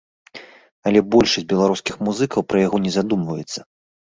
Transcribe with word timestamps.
Але 0.91 0.99
большасць 1.15 1.45
беларускіх 1.53 2.01
музыкаў 2.09 2.47
пра 2.55 2.65
яго 2.67 2.77
не 2.87 2.91
задумваецца. 2.97 3.59